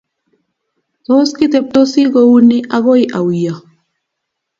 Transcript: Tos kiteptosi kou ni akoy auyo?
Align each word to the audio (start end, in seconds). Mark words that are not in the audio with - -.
Tos 1.05 1.29
kiteptosi 1.37 2.01
kou 2.13 2.33
ni 2.47 2.57
akoy 2.75 3.01
auyo? 3.19 3.55